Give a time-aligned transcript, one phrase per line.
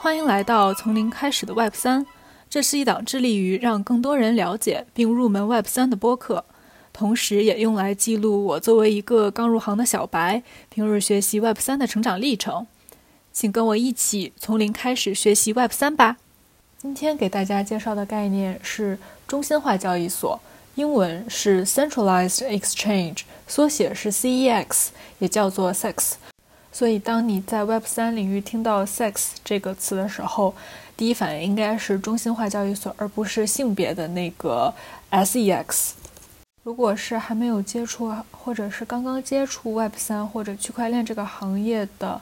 [0.00, 2.06] 欢迎来到从零开始的 Web 三，
[2.48, 6.44] 这是一档致力于让更多人了解并入门 Web 三的播客，
[6.92, 12.68] 同时也用来记录我作为一个刚入行的小白，平日学习 Web 三的成长历程。
[13.32, 16.16] 请跟我一起从零开始学习 Web 三吧。
[16.78, 18.96] 今天给大家介绍的概念是
[19.26, 20.40] 中心化交易所，
[20.76, 26.12] 英文是 Centralized Exchange，缩写是 CEX，也叫做 SEX。
[26.78, 30.54] 所以，当你在 Web 三领域听到 “sex” 这个词的时候，
[30.96, 34.72] 第一反应应该是中心化交易所，而不是性别的那个
[35.10, 35.94] “sex”。
[36.62, 42.20] 如果是还没有接触，或者是刚刚接触 Web 三或者区块链这个行业的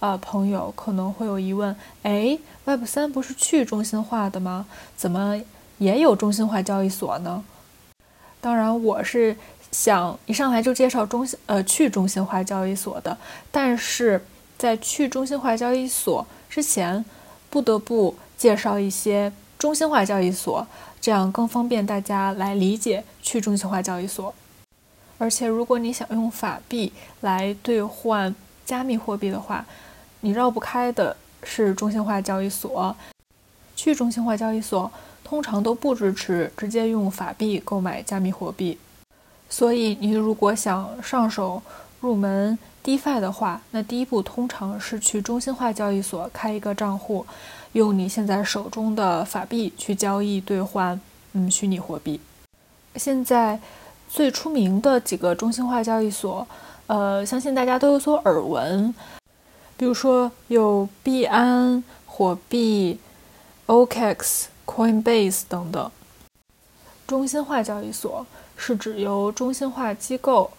[0.00, 4.66] 呃朋友，可能会有疑问：哎，Web 三不是去中心化的吗？
[4.98, 5.40] 怎么
[5.78, 7.42] 也有中心化交易所呢？
[8.42, 9.34] 当然，我是。
[9.74, 13.18] 想一上来就介绍中心呃去中心化交易所的，
[13.50, 14.24] 但是
[14.56, 17.04] 在去中心化交易所之前，
[17.50, 20.64] 不得不介绍一些中心化交易所，
[21.00, 24.32] 这样更方便大家来理解去中心化交易所。
[25.18, 28.32] 而且，如果你想用法币来兑换
[28.64, 29.66] 加密货币的话，
[30.20, 32.94] 你绕不开的是中心化交易所。
[33.74, 34.88] 去中心化交易所
[35.24, 38.78] 通常都不支持直接用法币购买加密货币。
[39.54, 41.62] 所以，你如果想上手
[42.00, 47.24] 入门 DeFi 的话，那第一步通常是去中心化交易所开一个账户，
[47.70, 51.00] 用你现在手中的法币去交易兑换，
[51.34, 52.20] 嗯，虚拟货币。
[52.96, 53.60] 现在
[54.08, 56.44] 最出名的几个中心化交易所，
[56.88, 58.92] 呃，相信大家都有所耳闻，
[59.76, 62.98] 比如说有币安、火币、
[63.68, 65.88] OKX、Coinbase 等等。
[67.06, 68.26] 中心化交易所。
[68.56, 70.50] 是指由中心化机构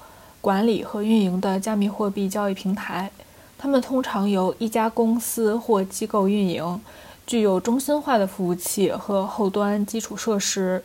[0.42, 3.10] 管理和运营的加密货币交易平台，
[3.58, 6.82] 它们通常由一家公司或机构运营，
[7.26, 10.84] 具有中心化的服务器和后端基础设施。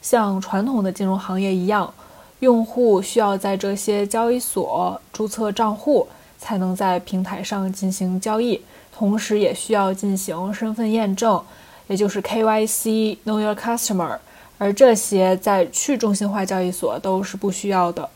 [0.00, 1.92] 像传统的金融行业一样，
[2.38, 6.06] 用户需要在这些交易所注册账户，
[6.38, 8.60] 才能在平台上进行交易，
[8.96, 11.42] 同时也需要进行身份验证，
[11.88, 14.18] 也就是 KYC（Know Your Customer）。
[14.58, 18.10] 而这些在去中心化交易所都是不需要的。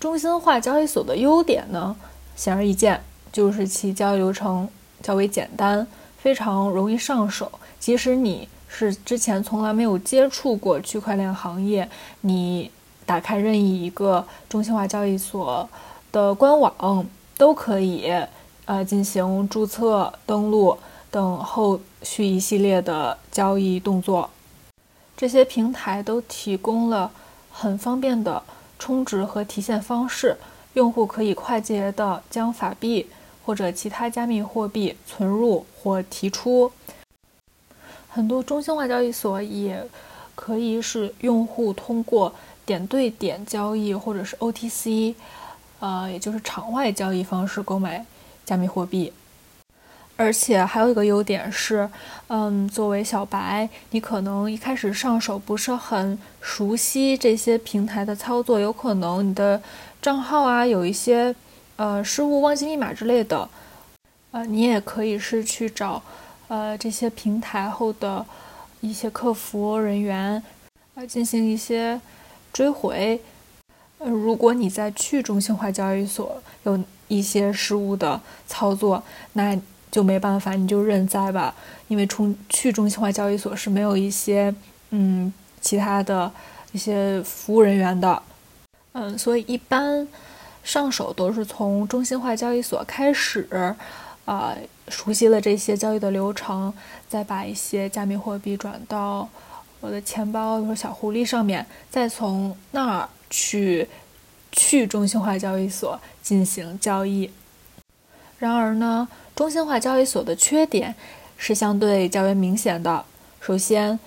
[0.00, 1.94] 中心化交易所的优点呢，
[2.34, 4.68] 显而易见，就是其交易流程
[5.02, 5.86] 较为简单，
[6.18, 7.52] 非常容易上手。
[7.78, 11.88] 即使你是之前从来没有接触过区块链行业，
[12.22, 12.70] 你
[13.06, 15.68] 打开任意一个中心化交易所
[16.10, 17.06] 的官网，
[17.36, 18.10] 都可以
[18.64, 20.76] 呃进行注册、登录
[21.10, 24.30] 等后续一系列的交易动作。
[25.16, 27.10] 这些平台都提供了
[27.50, 28.42] 很方便的
[28.78, 30.36] 充值和提现方式，
[30.74, 33.06] 用户可以快捷地将法币
[33.44, 36.72] 或者其他加密货币存入或提出。
[38.08, 39.86] 很多中心化交易所也
[40.34, 42.34] 可以使用户通过
[42.66, 45.14] 点对点交易或者是 OTC，
[45.80, 48.04] 呃，也就是场外交易方式购买
[48.44, 49.12] 加密货币。
[50.16, 51.88] 而且还有一个优点是，
[52.28, 59.60] 嗯，作为小白，你可能一开始上手不是很熟悉这些平台的操作，有可能你的
[60.00, 61.34] 账号啊有一些
[61.76, 63.48] 呃失误、忘记密码之类的，
[64.30, 66.00] 呃，你也可以是去找
[66.46, 68.24] 呃这些平台后的
[68.80, 70.40] 一些客服人员，
[70.94, 72.00] 呃进行一些
[72.52, 73.20] 追回。
[73.98, 79.02] 呃，如果你在去中心化交易所有一些失误的操作，
[79.32, 79.58] 那
[79.94, 81.54] 就没办法，你就认栽吧，
[81.86, 84.52] 因为从去中心化交易所是没有一些
[84.90, 86.28] 嗯其他的
[86.72, 88.20] 一些服务人员的，
[88.94, 90.08] 嗯，所以一般
[90.64, 93.46] 上手都是从中心化交易所开始，
[94.24, 94.56] 啊，
[94.88, 96.74] 熟悉了这些交易的流程，
[97.08, 99.28] 再把一些加密货币转到
[99.78, 103.86] 我的钱包，比如小狐狸上面，再从那儿去
[104.50, 107.30] 去中心化交易所进行交易。
[108.40, 109.06] 然而呢？
[109.34, 110.94] 中心化交易所的缺点
[111.36, 113.04] 是相对较为明显的。
[113.40, 113.98] 首先，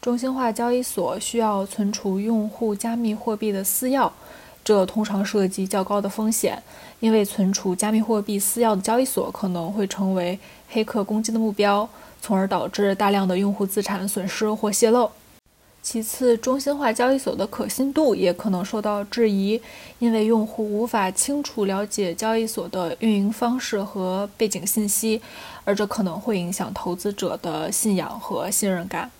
[0.00, 4.10] 中心化交易所需要存储用户加密货币的私钥，
[4.64, 6.62] 这通常涉及较高的风险，
[6.98, 10.38] 因为存储加密货币私钥的交易所可能会成为
[10.70, 11.86] 黑客攻击的目标，
[12.22, 15.10] 从而导致大量的用户资产损失或泄露。
[15.82, 19.60] 其次，中心化交易所的可信度也可能受到质疑，
[19.98, 25.20] 因为用户无法清楚了解交易所的运营方式和背景信息，
[25.64, 29.10] 而这可能会影响投资者的信仰和信任感。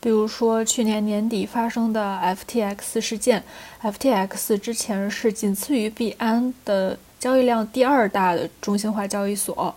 [0.00, 3.44] 比如说，去年年底发生的 FTX 事件
[3.82, 9.74] ，FTX 之前是仅次于币安的交易量第二大的中心化交易所。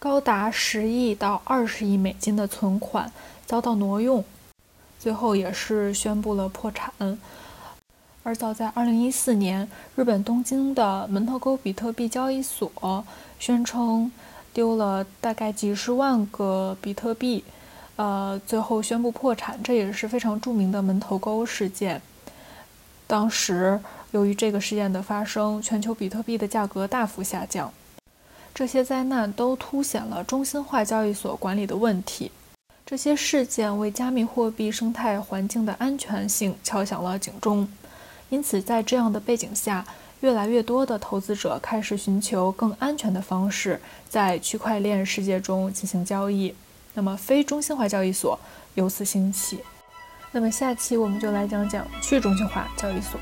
[0.00, 3.12] 高达十亿到二十亿美金的存款
[3.46, 4.24] 遭到挪用，
[5.02, 7.18] 最后也是宣布了破产。
[8.22, 13.04] 而早在二零一四年，日本东京的门头沟比特币交易所
[13.40, 14.12] 宣称
[14.52, 17.42] 丢了大概几十万个比特币，
[17.96, 22.00] 呃，最后宣布破产，这也是非常著名的门头沟事件。
[23.08, 23.80] 当时
[24.12, 27.72] 由于这个事件的发生，全球比特币的价格大幅下降。
[28.54, 32.30] 这些灾难都凸显了中心化交易所管理的问题。
[32.92, 37.66] 这些事件为加密货币生态环境的安全性敲响了警钟。
[38.28, 39.82] 因此，在这样的背景下，
[40.20, 43.80] 越来越多的投资者开始寻求更安全的方式
[44.10, 46.54] 在区块链世界中进行交易。
[46.92, 48.38] 那么，非中心化交易所
[48.74, 49.60] 由此兴起。
[50.30, 53.18] 那么，下期我们就来讲讲去中心化交易所。